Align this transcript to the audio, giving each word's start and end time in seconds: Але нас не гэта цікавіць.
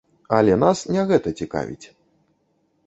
Але 0.37 0.55
нас 0.63 0.79
не 0.95 1.01
гэта 1.11 1.35
цікавіць. 1.43 1.87